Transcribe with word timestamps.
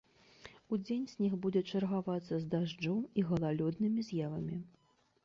Удзень 0.77 1.03
снег 1.11 1.33
будзе 1.43 1.61
чаргавацца 1.71 2.33
з 2.45 2.49
дажджом 2.53 3.05
і 3.21 3.27
галалёднымі 3.29 3.99
з'явамі. 4.09 4.57